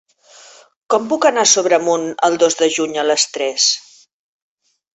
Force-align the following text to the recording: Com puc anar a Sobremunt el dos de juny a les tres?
Com 0.93 1.05
puc 1.11 1.27
anar 1.29 1.43
a 1.43 1.49
Sobremunt 1.51 2.07
el 2.29 2.39
dos 2.45 2.59
de 2.63 2.71
juny 2.79 2.99
a 3.03 3.07
les 3.13 3.29
tres? 3.37 3.69